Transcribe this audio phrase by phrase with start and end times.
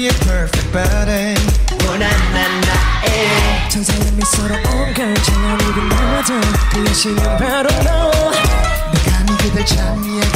[0.00, 1.34] 그의 perfect body
[1.86, 6.40] 원한 난 나의 천사의 미소로 온걸 찬란히 빛나줘
[6.72, 8.10] 그 여신은 바로 너.
[8.92, 10.29] 내가 네 그댈 찬미해.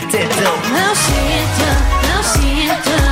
[0.00, 0.52] sitter då.
[0.72, 1.74] Now sitter,
[2.08, 3.07] now sitter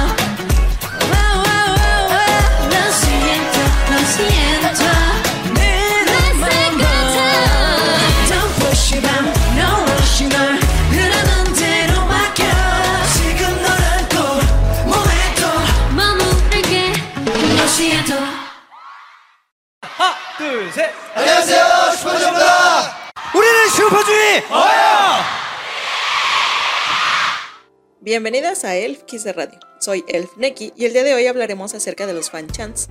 [28.16, 29.58] Bienvenidas a Elf Kiss de Radio.
[29.78, 32.88] Soy Elf Neki y el día de hoy hablaremos acerca de los fan chants.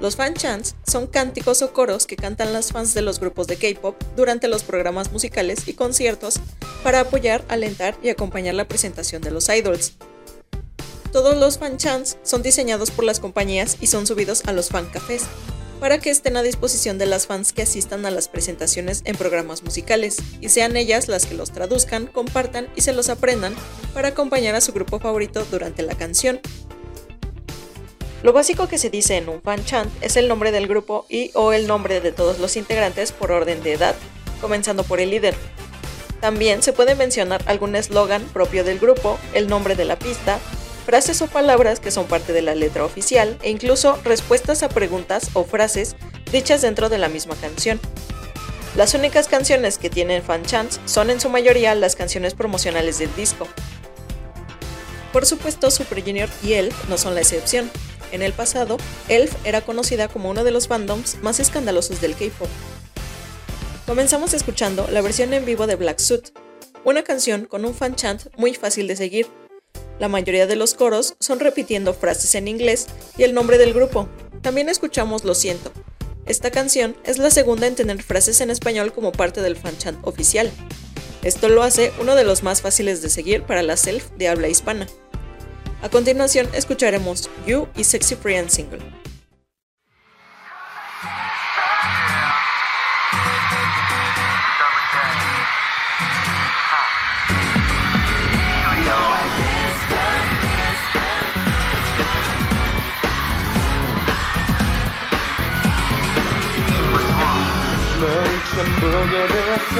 [0.00, 3.56] Los fan chants son cánticos o coros que cantan las fans de los grupos de
[3.56, 6.36] K-pop durante los programas musicales y conciertos
[6.84, 9.94] para apoyar, alentar y acompañar la presentación de los idols.
[11.10, 14.86] Todos los fan chants son diseñados por las compañías y son subidos a los fan
[14.86, 15.24] cafés
[15.80, 19.62] para que estén a disposición de las fans que asistan a las presentaciones en programas
[19.62, 23.54] musicales y sean ellas las que los traduzcan, compartan y se los aprendan
[23.94, 26.40] para acompañar a su grupo favorito durante la canción.
[28.22, 31.30] Lo básico que se dice en un fan chant es el nombre del grupo y
[31.34, 33.94] o el nombre de todos los integrantes por orden de edad,
[34.40, 35.36] comenzando por el líder.
[36.20, 40.40] También se puede mencionar algún eslogan propio del grupo, el nombre de la pista,
[40.86, 45.30] frases o palabras que son parte de la letra oficial e incluso respuestas a preguntas
[45.34, 45.96] o frases
[46.30, 47.80] dichas dentro de la misma canción.
[48.76, 53.12] Las únicas canciones que tienen fan chants son en su mayoría las canciones promocionales del
[53.16, 53.48] disco.
[55.12, 57.68] Por supuesto, Super Junior y Elf no son la excepción.
[58.12, 58.76] En el pasado,
[59.08, 62.48] Elf era conocida como uno de los fandoms más escandalosos del K-pop.
[63.86, 66.28] Comenzamos escuchando la versión en vivo de Black Suit,
[66.84, 69.26] una canción con un fan chant muy fácil de seguir.
[69.98, 74.08] La mayoría de los coros son repitiendo frases en inglés y el nombre del grupo.
[74.42, 75.72] También escuchamos Lo siento.
[76.26, 79.98] Esta canción es la segunda en tener frases en español como parte del fan chant
[80.06, 80.50] oficial.
[81.22, 84.48] Esto lo hace uno de los más fáciles de seguir para la self de habla
[84.48, 84.86] hispana.
[85.82, 89.05] A continuación escucharemos You y Sexy Free and Single.
[108.90, 109.76] 보게 되었어.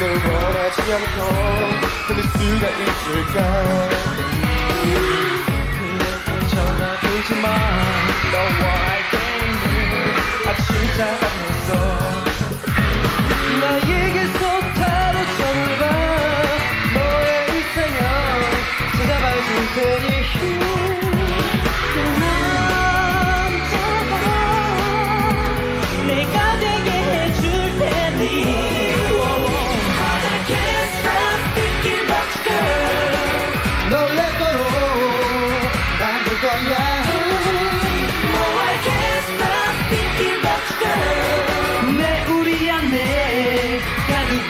[0.00, 0.02] 널
[0.32, 1.18] 원하지 않고
[2.08, 3.36] 끊을 수가 있을까?
[4.82, 7.46] 그렇게 전화들지 마.
[8.32, 9.94] 너와 알게는
[10.46, 11.00] 아침자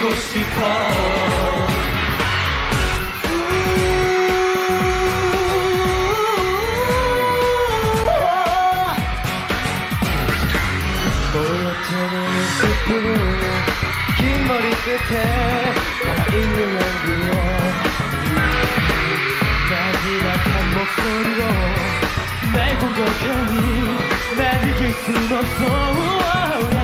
[0.06, 0.60] 가두고 싶어.
[14.16, 15.12] 긴 머리 끝에
[16.04, 17.30] 남아있는 연기여
[19.70, 21.40] 나지막한 목소리로
[22.54, 23.54] 날 공격하니
[24.36, 26.75] 날 이길 순 없어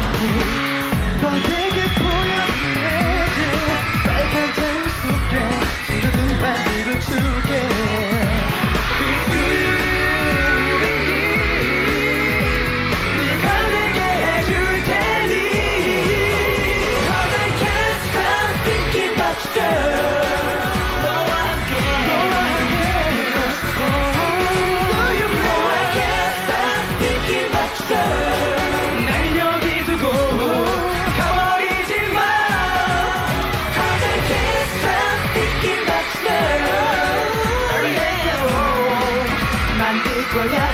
[40.34, 40.71] Yeah.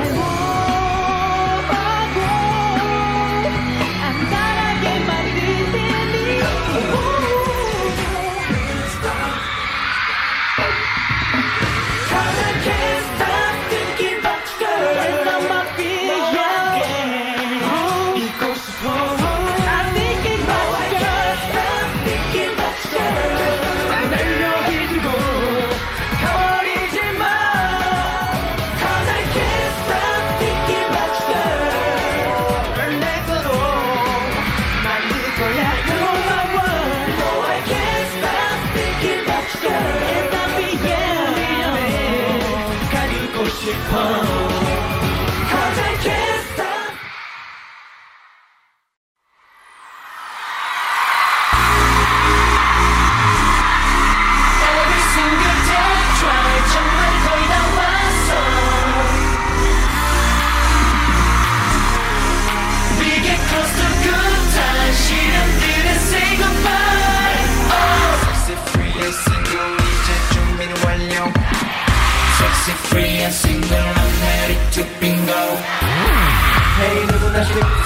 [0.00, 0.37] I want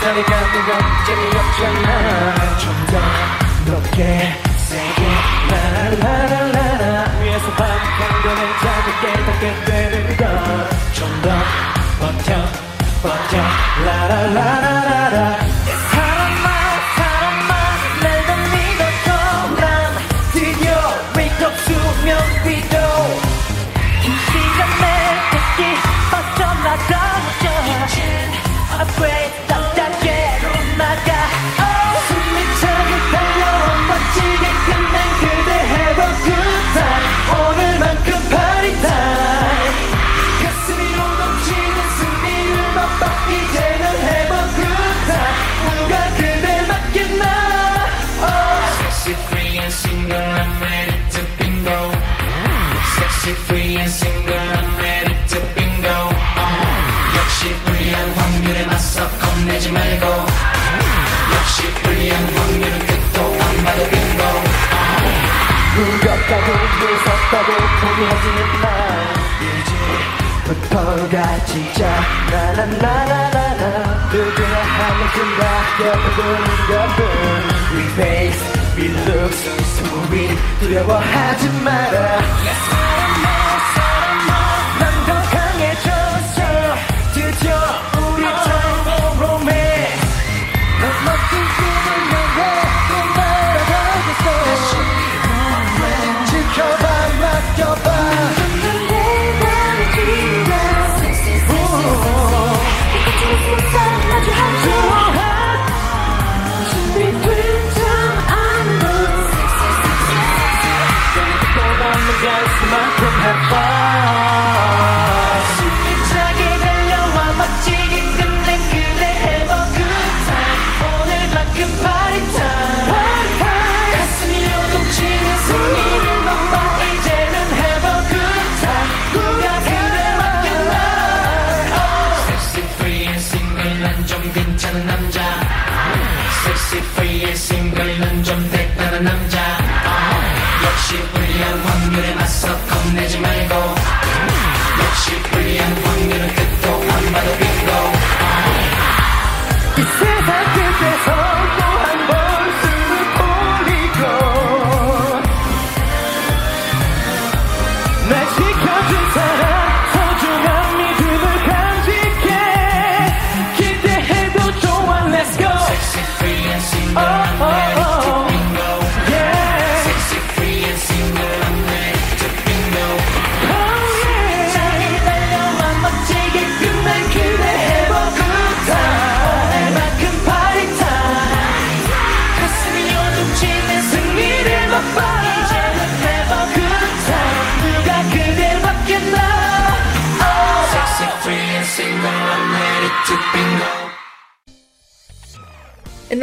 [0.01, 2.59] 살이가 가는 건 재미없잖아.
[2.59, 5.03] 좀 더 높게 세게
[5.51, 11.31] 라라라라라 위에서 반복한 거는 자극에 닿게 되는 것좀더
[12.01, 12.45] 버텨
[13.03, 13.39] 버텨
[13.87, 14.72] 라라라라.
[70.53, 75.41] 이제부터가 진짜 나나나나나나 누구나 하면 된다
[75.81, 76.19] 여러분
[76.71, 77.01] 여러분
[77.75, 83.42] We face We look so sweet, 그래와 하지 matter.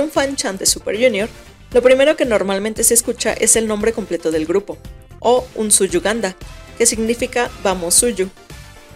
[0.09, 1.29] fan chant de Super Junior,
[1.71, 4.77] lo primero que normalmente se escucha es el nombre completo del grupo,
[5.19, 6.35] o un Suyuganda,
[6.77, 8.29] que significa Vamos Suyu.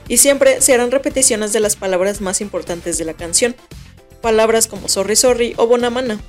[0.07, 3.55] Y siempre se harán repeticiones de las palabras más importantes de la canción,
[4.21, 6.19] palabras como Sorry Sorry o Bonamana.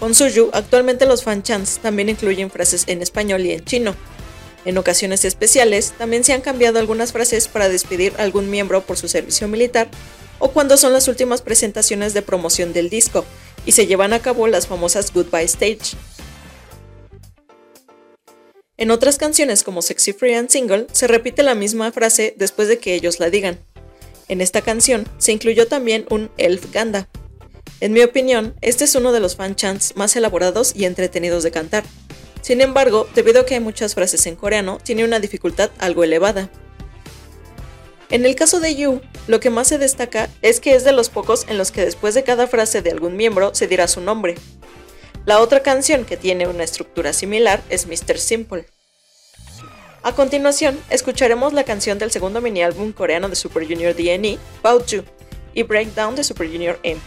[0.00, 3.94] Con Suyu, actualmente los fan chants también incluyen frases en español y en chino.
[4.64, 8.96] En ocasiones especiales, también se han cambiado algunas frases para despedir a algún miembro por
[8.96, 9.88] su servicio militar
[10.38, 13.24] o cuando son las últimas presentaciones de promoción del disco,
[13.68, 15.94] y se llevan a cabo las famosas Goodbye Stage.
[18.78, 22.78] En otras canciones como Sexy Free and Single se repite la misma frase después de
[22.78, 23.58] que ellos la digan.
[24.28, 27.10] En esta canción se incluyó también un Elf Ganda.
[27.80, 31.50] En mi opinión, este es uno de los fan chants más elaborados y entretenidos de
[31.50, 31.84] cantar.
[32.40, 36.48] Sin embargo, debido a que hay muchas frases en coreano, tiene una dificultad algo elevada.
[38.08, 41.10] En el caso de You, lo que más se destaca es que es de los
[41.10, 44.34] pocos en los que después de cada frase de algún miembro se dirá su nombre.
[45.26, 48.18] La otra canción que tiene una estructura similar es Mr.
[48.18, 48.66] Simple.
[50.02, 54.86] A continuación, escucharemos la canción del segundo mini álbum coreano de Super Junior DNE, About
[54.86, 55.04] You,
[55.52, 56.98] y Breakdown de Super Junior M.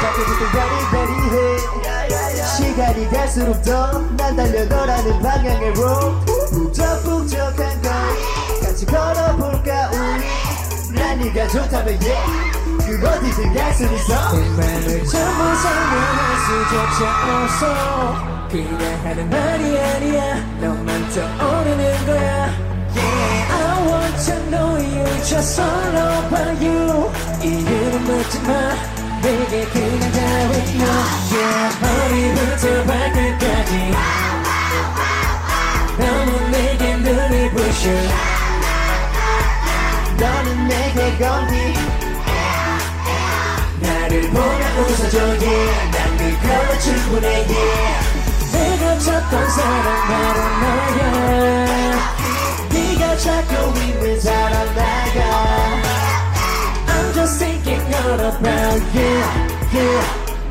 [0.00, 1.58] 가끔도 베리베리해.
[2.56, 10.94] 시간이 갈수록 더 난 달려 너라는 방향으로 북적북적한 거리 같이 걸어볼까 우리?
[10.94, 12.52] 난 네가 좋다면 yeah
[12.84, 14.32] 그 어디든 갈 수 있어.
[14.36, 17.00] 내 맘을 전부 설명할 수조차
[17.42, 18.48] 없어.
[18.50, 20.34] 그냥 하는 말이 아니야.
[20.60, 22.72] 너만 떠오르는 거야.
[22.94, 27.10] Yeah, I want to know you just all about you
[27.42, 30.18] 이유는 묻지 마 내게 그냥 다
[30.50, 30.86] with you
[31.32, 33.72] Yeah, 머리부터 발끝까지.
[35.98, 37.90] 너무 내게 눈이 부셔.
[40.18, 41.74] 너는 내게 건디.
[43.80, 45.16] 나를 보며 웃어줘.
[45.18, 47.28] Yeah 난 그걸로 충분해.
[47.28, 48.12] Yeah.
[48.52, 51.02] 내가 찾던 사람 바로 너야?
[52.72, 56.01] 네가 찾고 있는 사람 나가
[57.22, 59.22] just thinking all about you
[59.72, 60.02] yeah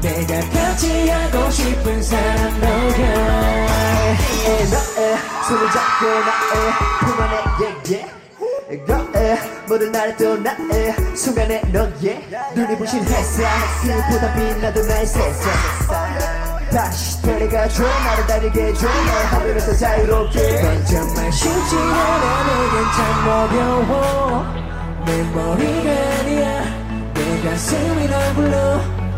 [0.02, 5.18] 내가 같이 하고 싶은 사람 너야 에 너의
[5.50, 12.78] 손을 잡고 나의 품 안에 yeah yeah 너의 모든 나를 또 나의 순간에 너의 눈이
[12.78, 13.46] 부신 햇살
[14.08, 15.52] 그보다 빛나던 나의 세상
[16.72, 18.88] 다시 데려가줘 나를 달리게 해줘.
[18.88, 20.62] 널 하늘에서 자유롭게.
[20.62, 24.71] 넌 정말 쉽지 않아 내겐 참 어려워
[25.06, 26.64] 내 머리가 아니야.
[27.14, 28.58] 내 가슴이 널 불러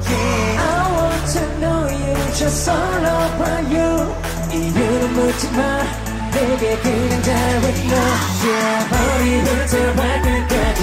[0.06, 4.14] Yeah, I want to know you just all about you.
[4.52, 5.84] 이유는 묻지 마.
[6.32, 7.94] 내게 그냥 you
[8.44, 10.82] Yeah, 머리부터 발끝까지.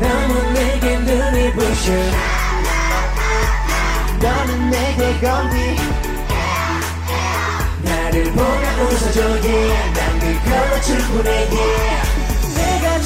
[0.00, 1.92] 너무 내게 눈이 부셔.
[4.20, 5.76] 너는 내게 건디.
[7.82, 9.20] 나를 보며 웃어줘.
[9.44, 11.30] Yeah 난 그걸로 충분해.
[11.30, 12.05] Yeah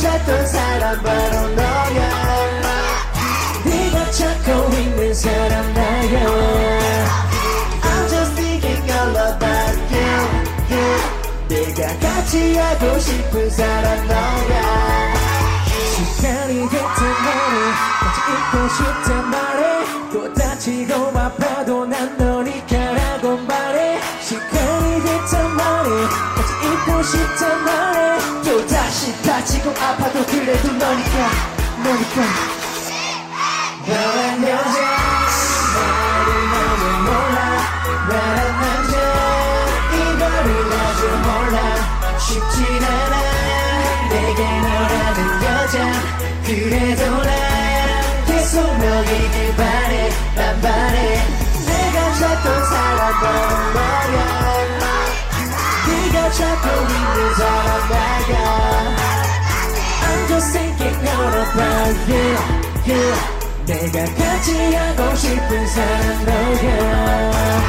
[0.00, 2.50] 찾던 사람 바로 너야.
[3.66, 6.26] 네가 찾고 있는 사람 나야.
[7.82, 10.08] I'm just thinking all about you,
[10.70, 10.96] you
[11.48, 15.14] 내가 같이 하고 싶은 사람 너야.
[15.68, 17.56] 시간이 됐단 말에
[18.00, 19.84] 같이 있고 싶단 말에
[20.14, 24.00] 또 다치고 아파도 난 너니까라고 말해.
[24.22, 25.90] 시간이 됐단 말에
[26.36, 27.99] 같이 있고 싶단 다시
[29.70, 31.30] 다치고 아파도 그래도 너니까
[31.82, 32.22] 너니까.
[33.86, 34.99] 너란 여자
[60.40, 62.28] just thinking all about you,
[62.88, 63.06] you.
[63.66, 67.60] 내가 같이 하고 싶은 사람 너야.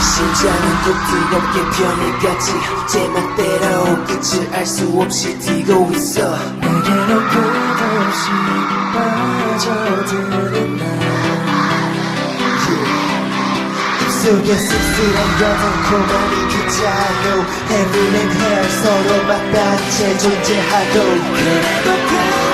[0.00, 2.46] 심장은 부드럽게 변해가지
[2.86, 6.36] 제 맘대로 끝을 알 수 없이 뛰고 있어.
[6.60, 8.30] 내게로 끝없이
[9.58, 10.86] 빠져드는 날.
[14.26, 17.96] 속에 씁쓸한 여성코만이 그 자요 and
[18.32, 20.94] hell 서로 맞닿은 채 존재하고
[21.34, 22.45] 그래도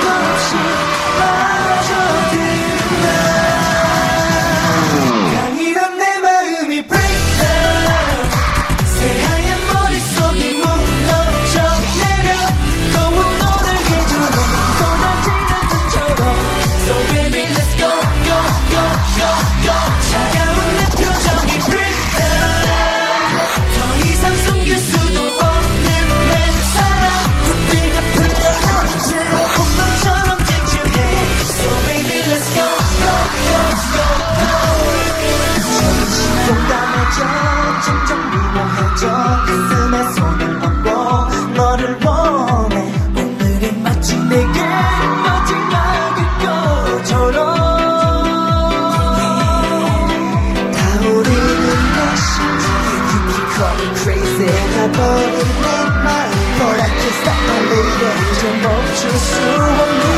[58.95, 60.12] 就算我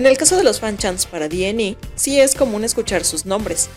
[0.00, 3.68] En el caso de los fanchants para DNE, sí es común escuchar sus nombres.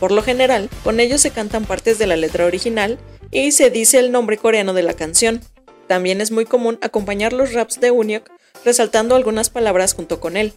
[0.00, 2.98] Por lo general, con ellos se cantan partes de la letra original
[3.30, 5.42] y se dice el nombre coreano de la canción.
[5.86, 8.30] También es muy común acompañar los raps de Unyok
[8.64, 10.54] resaltando algunas palabras junto con él.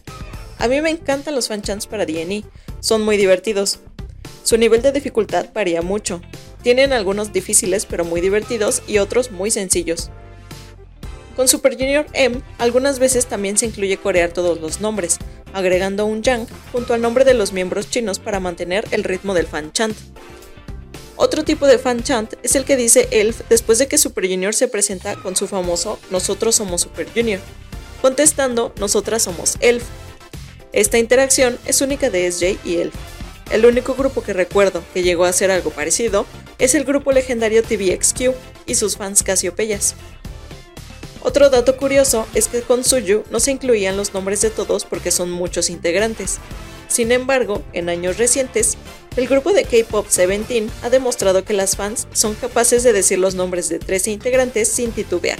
[0.56, 2.44] A mí me encantan los fanchants para DNE,
[2.80, 3.80] son muy divertidos.
[4.42, 6.22] Su nivel de dificultad varía mucho.
[6.62, 10.10] Tienen algunos difíciles pero muy divertidos y otros muy sencillos.
[11.40, 15.16] Con Super Junior M, algunas veces también se incluye corear todos los nombres,
[15.54, 19.46] agregando un yang junto al nombre de los miembros chinos para mantener el ritmo del
[19.46, 19.96] fan chant.
[21.16, 24.52] Otro tipo de fan chant es el que dice Elf después de que Super Junior
[24.52, 27.40] se presenta con su famoso Nosotros somos Super Junior,
[28.02, 29.84] contestando Nosotras somos Elf.
[30.74, 32.94] Esta interacción es única de SJ y Elf.
[33.50, 36.26] El único grupo que recuerdo que llegó a hacer algo parecido
[36.58, 38.34] es el grupo legendario TVXQ
[38.66, 39.94] y sus fans Casiopeyas.
[41.22, 45.10] Otro dato curioso es que con Suyu no se incluían los nombres de todos porque
[45.10, 46.38] son muchos integrantes.
[46.88, 48.76] Sin embargo, en años recientes,
[49.16, 53.34] el grupo de K-Pop Seventeen ha demostrado que las fans son capaces de decir los
[53.34, 55.38] nombres de 13 integrantes sin titubear.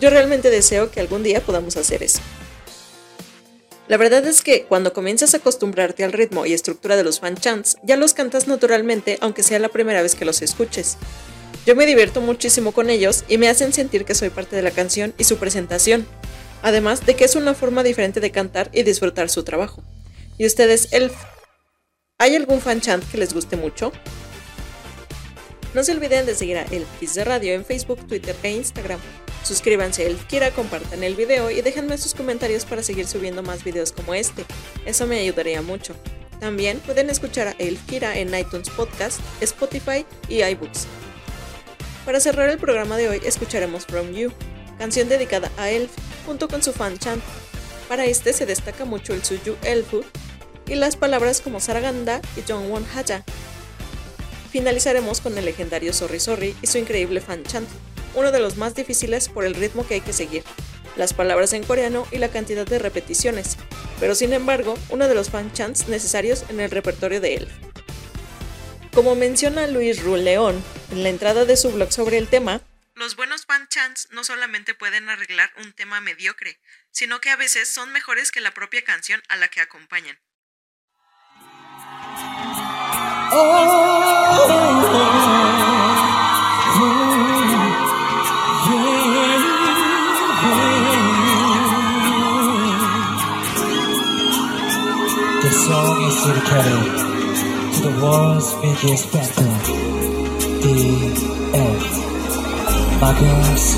[0.00, 2.20] Yo realmente deseo que algún día podamos hacer eso.
[3.88, 7.36] La verdad es que cuando comienzas a acostumbrarte al ritmo y estructura de los fan
[7.36, 10.96] chants, ya los cantas naturalmente aunque sea la primera vez que los escuches.
[11.66, 14.70] Yo me divierto muchísimo con ellos y me hacen sentir que soy parte de la
[14.70, 16.06] canción y su presentación,
[16.62, 19.82] además de que es una forma diferente de cantar y disfrutar su trabajo.
[20.36, 21.14] ¿Y ustedes, Elf?
[22.18, 23.92] ¿Hay algún fan chant que les guste mucho?
[25.72, 29.00] No se olviden de seguir a Elf Kiss de Radio en Facebook, Twitter e Instagram.
[29.42, 33.64] Suscríbanse a Elf Kira, compartan el video y déjenme sus comentarios para seguir subiendo más
[33.64, 34.44] videos como este.
[34.84, 35.94] Eso me ayudaría mucho.
[36.40, 40.86] También pueden escuchar a Elf Kira en iTunes Podcast, Spotify y iBooks.
[42.04, 44.30] Para cerrar el programa de hoy escucharemos From You,
[44.78, 45.90] canción dedicada a Elf,
[46.26, 47.22] junto con su fan chant.
[47.88, 50.02] Para este se destaca mucho el Suyu Elfu
[50.66, 53.24] y las palabras como Saraganda y Jongwon Haya.
[54.50, 57.68] Finalizaremos con el legendario Sorry Sorry y su increíble fan chant,
[58.14, 60.44] uno de los más difíciles por el ritmo que hay que seguir,
[60.96, 63.56] las palabras en coreano y la cantidad de repeticiones,
[63.98, 67.52] pero sin embargo uno de los fan chants necesarios en el repertorio de Elf.
[68.92, 70.62] Como menciona Luis León
[70.94, 72.60] en la entrada de su blog sobre el tema,
[72.94, 76.60] los buenos fan chants no solamente pueden arreglar un tema mediocre,
[76.92, 80.16] sino que a veces son mejores que la propia canción a la que acompañan.
[95.42, 97.14] The song is dedicated
[97.74, 99.83] to the world's biggest battle,
[100.64, 101.20] end.
[103.00, 103.76] My girls,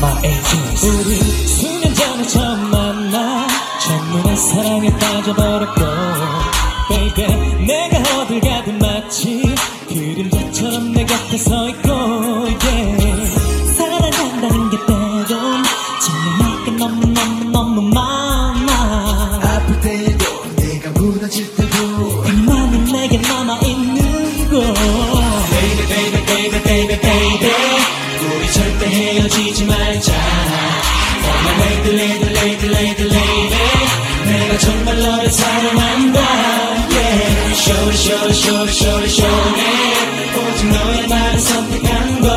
[0.00, 0.84] my angels.
[0.84, 1.14] 우리
[1.48, 3.46] 수년 전에 처음 만나
[3.80, 5.80] 첫눈에 사랑에 빠져버렸고
[6.88, 9.54] Baby 내가 어딜 가든 마치
[9.88, 13.23] 그림자처럼 내 곁에 서 있고 yeah.
[29.14, 30.12] 헤어지지 말자.
[30.12, 33.56] Oh my lady lady lady lady lady
[34.26, 36.20] 내가 정말 너를 사랑한다.
[36.90, 37.54] Yeah.
[37.54, 39.62] Shorty shorty shorty shorty shorty
[40.36, 42.30] 오직 너의 말을 선택한 걸.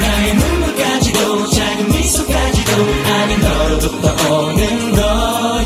[0.00, 2.72] 나의 눈물까지도 작은 미소까지도
[3.12, 5.62] 아닌 너로부터 오는 거야.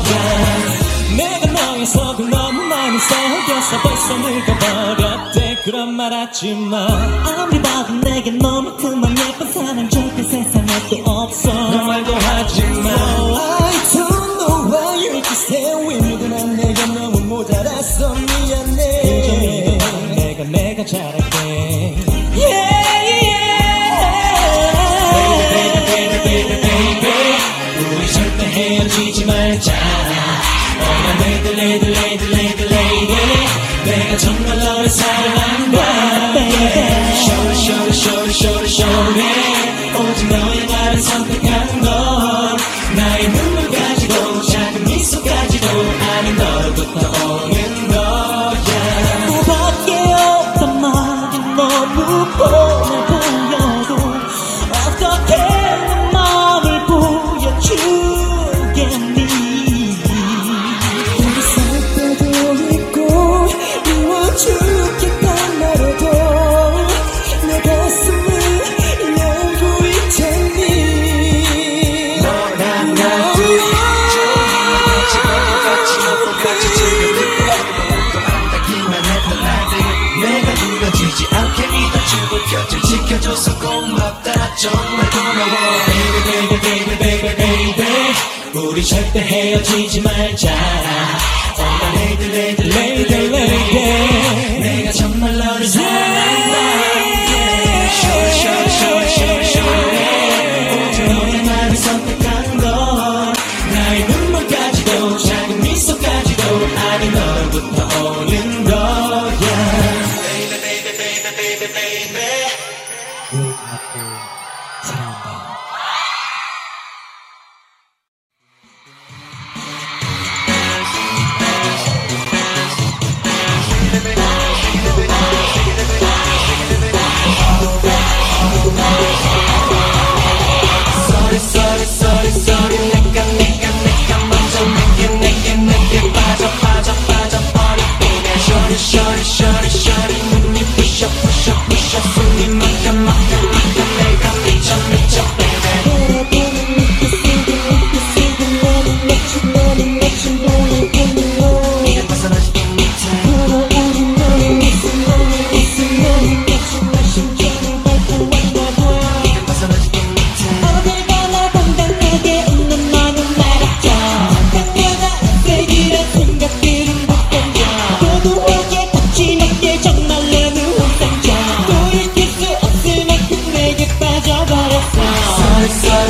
[1.17, 5.61] 내가 너의 속을 너무 많이 속였어 벌써 늙어버렸대.
[5.65, 6.77] 그런 말 하지마.
[7.25, 10.67] 아무리 봐도 내게 너만큼만 예쁜 사람 절대 세상에
[11.03, 16.55] 또 없어 너 말도 하지마 I don't know why you just stay with me 난
[16.55, 19.77] 내가 너무 모자랐어 미안해
[20.15, 21.95] 내가 내가 잘할게
[22.35, 23.49] Yeah yeah
[25.49, 27.13] Baby baby baby baby baby
[27.97, 33.47] 우리 절대 헤어지지 말자 Oh my lady lady lady lady lady
[33.85, 35.92] 내가 정말 너를 사랑한다
[38.72, 41.41] Shorty shorty shorty shorty shorty 오직 너의 말을 선택한 걸
[88.73, 90.51] 우리 절대 헤어지지 말자.
[91.95, 96.33] Lady lady lady lady lady 내가 정말 너를 사랑한다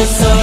[0.05, 0.42] so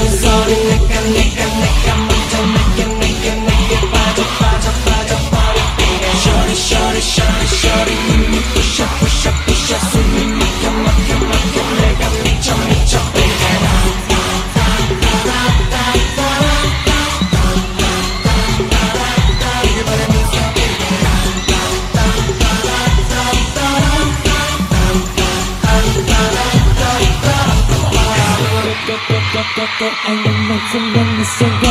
[31.40, 31.64] 순간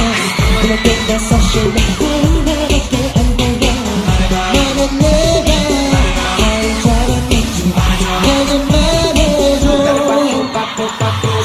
[0.64, 1.62] 그렇게 내 사실
[2.44, 3.70] 나에게 안 보여
[4.52, 5.50] 너는 내가
[6.40, 6.42] 날
[6.82, 7.56] 잘했겠지
[8.26, 9.66] 너는 말해줘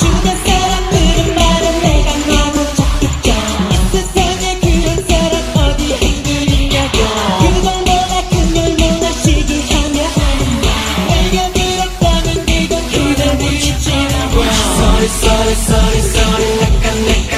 [0.00, 3.26] 주변 사람들은 말은 내가 너무 착했죠
[3.68, 6.96] 이 세상에 그런 사람 어디 있느냐고
[7.40, 9.98] 그 정도나 큰걸 누나 시기하며
[11.08, 13.84] 내가 들었다면 이건 그냥 미치지
[14.80, 17.33] Sorry sorry sorry sorry 내가 내가